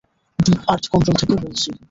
[0.39, 1.69] Deep earth control থেকে বলছি।